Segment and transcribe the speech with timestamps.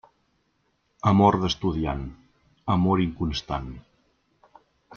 [1.11, 2.01] Amor d'estudiant,
[2.77, 3.71] amor inconstant.